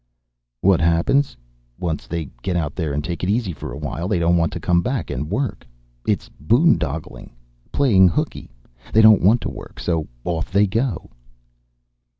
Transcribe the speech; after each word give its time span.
"What 0.61 0.81
happens? 0.81 1.37
Once 1.77 2.07
they 2.07 2.27
get 2.41 2.55
out 2.55 2.73
there 2.73 2.91
and 2.91 3.03
take 3.03 3.21
it 3.23 3.29
easy 3.29 3.53
for 3.53 3.71
a 3.71 3.77
while 3.77 4.07
they 4.07 4.17
don't 4.17 4.35
want 4.35 4.51
to 4.53 4.59
come 4.59 4.81
back 4.81 5.11
and 5.11 5.29
work. 5.29 5.63
It's 6.07 6.27
boondoggling. 6.27 7.29
Playing 7.71 8.09
hookey. 8.09 8.49
They 8.93 9.03
don't 9.03 9.21
want 9.21 9.41
to 9.41 9.51
work, 9.51 9.79
so 9.79 10.07
off 10.25 10.51
they 10.51 10.65
go." 10.65 11.11